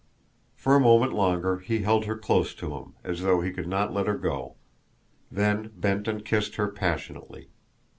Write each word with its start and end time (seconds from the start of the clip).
For 0.55 0.75
a 0.75 0.79
moment 0.79 1.13
longer 1.13 1.59
he 1.59 1.83
held 1.83 2.05
her 2.05 2.17
close 2.17 2.55
to 2.55 2.73
him, 2.75 2.95
as 3.03 3.21
though 3.21 3.41
he 3.41 3.51
could 3.51 3.67
not 3.67 3.93
let 3.93 4.07
her 4.07 4.17
go 4.17 4.55
then 5.31 5.71
bent 5.77 6.07
and 6.07 6.25
kissed 6.25 6.55
her 6.55 6.69
passionately. 6.69 7.49